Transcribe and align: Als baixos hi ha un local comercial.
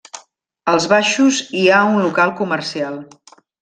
Als 0.73 0.87
baixos 0.93 1.43
hi 1.61 1.69
ha 1.77 1.85
un 1.93 2.01
local 2.09 2.37
comercial. 2.43 3.01